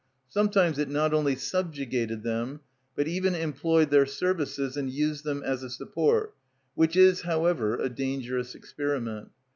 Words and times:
Sometimes 0.29 0.79
it 0.79 0.89
not 0.89 1.13
only 1.13 1.35
subjugated 1.35 2.23
them, 2.23 2.61
but 2.95 3.07
even 3.07 3.35
employed 3.35 3.91
their 3.91 4.07
services 4.07 4.75
and 4.75 4.89
used 4.89 5.23
them 5.23 5.43
as 5.43 5.61
a 5.61 5.69
support, 5.69 6.33
which 6.73 6.95
is 6.95 7.21
however 7.21 7.75
a 7.77 7.87
dangerous 7.87 8.55
experiment. 8.55 9.29